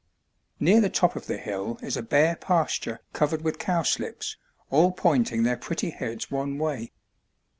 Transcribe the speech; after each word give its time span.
Near 0.59 0.81
the 0.81 0.89
top 0.89 1.15
of 1.15 1.27
the 1.27 1.37
hill 1.37 1.77
is 1.83 1.95
a 1.95 2.01
bare 2.01 2.35
pasture 2.35 3.01
covered 3.13 3.43
with 3.43 3.59
cowslips, 3.59 4.35
all 4.71 4.91
pointing 4.93 5.43
their 5.43 5.57
pretty 5.57 5.91
heads 5.91 6.31
one 6.31 6.57
way. 6.57 6.91